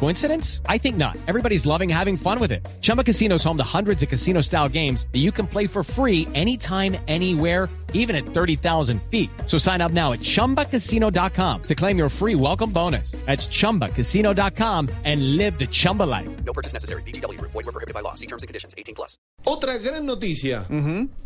[0.00, 0.60] Coincidence?
[0.68, 1.16] I think not.
[1.26, 2.66] Everybody's loving having fun with it.
[2.82, 5.82] Chumba Casino is home to hundreds of casino style games that you can play for
[5.82, 9.30] free anytime, anywhere, even at 30,000 feet.
[9.46, 13.12] So sign up now at chumbacasino.com to claim your free welcome bonus.
[13.24, 16.28] That's chumbacasino.com and live the Chumba life.
[16.44, 17.02] No purchase necessary.
[17.02, 17.40] BGW.
[17.40, 18.14] Void were prohibited by law.
[18.14, 18.74] See terms and conditions.
[18.76, 19.16] 18 plus.
[19.46, 20.66] Otra gran noticia.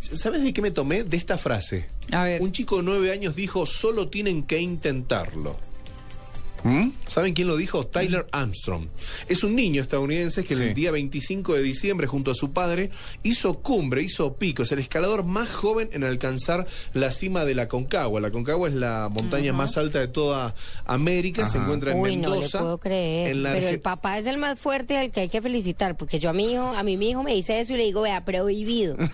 [0.00, 1.04] ¿Sabes de qué me tomé?
[1.04, 1.86] De esta frase.
[2.12, 2.42] A ver.
[2.42, 5.56] Un chico de nueve años dijo, solo tienen que intentarlo.
[6.64, 6.88] ¿Mm?
[7.08, 7.86] ¿Saben quién lo dijo?
[7.86, 8.86] Tyler Armstrong.
[9.28, 12.90] Es un niño estadounidense que el día 25 de diciembre, junto a su padre,
[13.24, 14.62] hizo cumbre, hizo pico.
[14.62, 18.20] Es el escalador más joven en alcanzar la cima de la Concagua.
[18.20, 21.46] La Concagua es la montaña más alta de toda América.
[21.48, 22.60] Se encuentra en Uy, no Mendoza.
[22.60, 23.28] puedo creer.
[23.30, 25.96] en la Pero Arge- el papá es el más fuerte al que hay que felicitar,
[25.96, 28.02] porque yo a mi hijo, a mí mi hijo me dice eso y le digo,
[28.02, 28.96] vea, prohibido.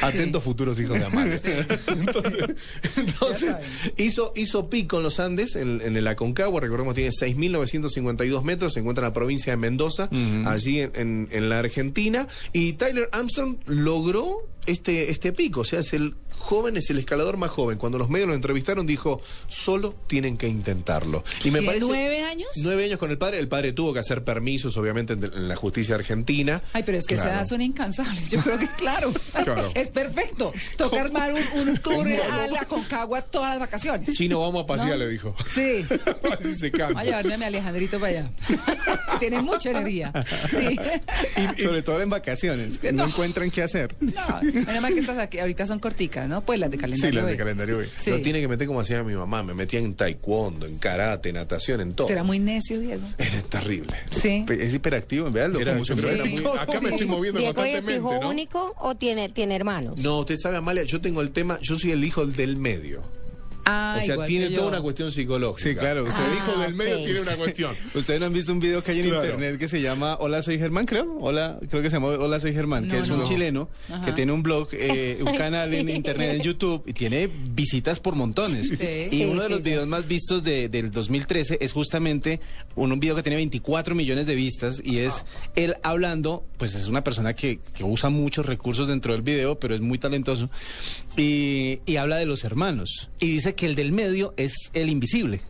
[0.00, 1.04] Atentos futuros hijos de.
[1.88, 2.56] Entonces,
[2.96, 3.56] entonces,
[3.98, 8.80] hizo, hizo pico en los Andes, en, en el Aconcagua, recordemos tiene 6.952 metros, se
[8.80, 10.08] encuentra en la provincia de Mendoza,
[10.46, 15.80] allí en, en- en la Argentina, y Tyler Armstrong logró este, este pico, o sea,
[15.80, 17.78] es el joven, es el escalador más joven.
[17.78, 21.24] Cuando los medios lo entrevistaron dijo, solo tienen que intentarlo.
[21.42, 21.86] Y me ¿Qué, parece...
[21.86, 22.48] nueve años?
[22.62, 25.56] Nueve años con el padre, el padre tuvo que hacer permisos, obviamente, en, en la
[25.56, 26.62] justicia argentina.
[26.72, 27.30] Ay, pero es que Claro.
[27.30, 28.28] esa edad son incansables.
[28.28, 29.70] Yo creo que, claro, Claro.
[29.74, 30.52] es perfecto.
[30.76, 34.12] Toca armar un, un tour a la Concagua todas las vacaciones.
[34.14, 34.96] Chino, vamos a pasear, ¿No?
[34.96, 35.34] le dijo.
[35.54, 35.84] Sí.
[36.38, 37.00] Así se cansa.
[37.00, 38.30] Voy a Alejandrito para allá.
[39.20, 40.12] Tiene mucha energía.
[40.50, 40.76] Sí.
[41.58, 43.04] Y sobre todo en vacaciones, no, No.
[43.06, 43.94] encuentran qué hacer.
[44.00, 44.12] No,
[44.54, 46.40] menos mal que estas aquí, ahorita son corticas, ¿no?
[46.42, 47.10] Pues las de calendario.
[47.10, 47.88] Sí, las de calendario B.
[47.98, 48.10] Sí.
[48.10, 49.42] Lo tiene que meter como hacía mi mamá.
[49.42, 52.06] Me metía en taekwondo, en karate, natación, en todo.
[52.06, 53.02] Usted era muy necio, Diego.
[53.18, 53.94] Era terrible.
[54.10, 54.44] Sí.
[54.48, 55.60] Es hiperactivo, véanlo.
[55.60, 58.28] Era- creo que era muy- acá me estoy moviendo Diego es constantemente, hijo ¿no?
[58.30, 60.00] único o tiene, tiene hermanos?
[60.00, 63.02] No, usted sabe, Amalia, yo tengo el tema, yo soy el hijo del medio.
[63.66, 65.68] Ah, o sea, igual tiene que toda una cuestión psicológica.
[65.70, 67.76] Sí, claro, usted- el hijo Ah, del medio tiene una cuestión.
[67.94, 69.24] Ustedes no han visto un video que hay en Claro.
[69.24, 71.18] internet que se llama Hola soy Germán, creo.
[71.20, 73.16] Hola, creo que se llama Hola soy Germán, que No, es no.
[73.16, 74.04] un chileno Ajá.
[74.04, 75.92] que tiene un blog, eh, un canal en Sí.
[75.92, 78.68] internet en YouTube y tiene visitas por montones.
[78.68, 78.74] Sí.
[78.80, 79.90] Y Sí, uno de sí, los sí, videos sí.
[79.90, 82.40] más vistos de- del 2013 es justamente
[82.74, 85.24] un, un video que tiene 24 millones de vistas y es
[85.56, 89.74] él hablando, pues es una persona que, que usa muchos recursos dentro del video, pero
[89.74, 90.50] es muy talentoso
[91.16, 95.40] y, y habla de los hermanos y dice que el del medio es el invisible.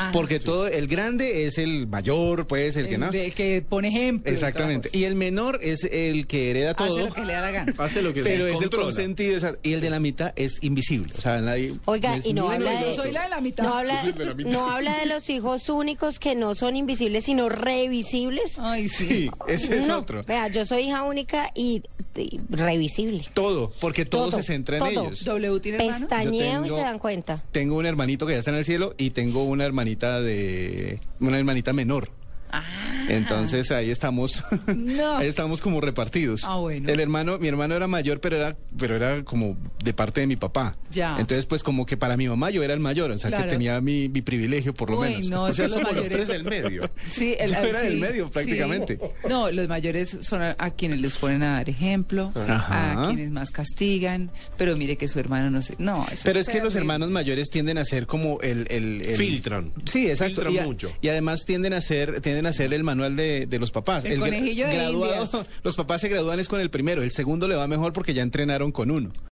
[0.00, 3.10] Ah, Porque todo, el grande es el mayor, pues, el que el no.
[3.10, 4.30] de- que pone ejemplo.
[4.32, 4.90] Exactamente.
[4.92, 6.96] Y el menor es el que hereda todo.
[6.96, 7.74] hace lo que le da la gana.
[7.78, 9.36] Hace lo que Pero se es el consentido.
[9.36, 11.12] esa- Y el de la mitad es invisible.
[11.18, 11.74] O sea, nadie.
[11.86, 12.94] Oiga, es y no habla de...
[12.94, 13.64] Soy la de la mitad.
[13.64, 14.50] No habla, el de la mitad.
[14.50, 18.58] no habla de los hijos únicos que no son invisibles, sino revisibles.
[18.60, 19.06] Ay, sí.
[19.08, 20.22] Sí, ese es no, otro.
[20.24, 21.82] vea, yo soy hija única y,
[22.14, 23.24] y revisible.
[23.32, 25.06] Todo, porque todo, Todo, se centra en todo.
[25.06, 25.24] ellos.
[25.24, 25.78] W tiene.
[25.78, 27.42] Pestañeo y se dan cuenta.
[27.52, 31.00] Tengo un hermanito que ya está en el cielo y tengo una hermanita de.
[31.20, 32.10] Una hermanita menor.
[32.50, 32.64] Ah.
[33.08, 34.44] Entonces ahí estamos,
[34.74, 35.16] No.
[35.18, 36.42] ahí estamos como repartidos.
[36.44, 36.88] Ah, bueno.
[36.88, 40.36] El hermano, mi hermano era mayor, pero era, pero era como de parte de mi
[40.36, 40.76] papá.
[40.90, 41.16] Ya.
[41.18, 43.44] Entonces, pues como que para mi mamá yo era el mayor, o sea Claro.
[43.44, 45.28] que tenía mi, mi privilegio por lo Uy, menos.
[45.30, 46.16] no, O sea, somos los mayores...
[46.16, 46.90] tres del medio.
[47.10, 48.30] Sí, el, Yo era sí, del medio, sí.
[48.32, 48.98] prácticamente.
[49.28, 53.04] No, los mayores son a, a quienes les ponen a dar ejemplo, Ajá.
[53.04, 55.74] a quienes más castigan, pero mire que su hermano no sé.
[55.78, 58.66] No, eso Pero es que los hermanos mayores tienden a ser como el...
[58.70, 59.72] el, el- Filtran.
[59.84, 60.36] Sí, exacto.
[60.42, 60.92] Filtran y, a- mucho.
[61.00, 64.04] y además tienden a ser tienden a ser el manual de, de los papás.
[64.04, 65.46] El conejillo de graduado- Indias.
[65.62, 68.22] Los papás se gradúan es con el primero, el segundo le va mejor porque ya
[68.22, 69.12] entrenaron con uno.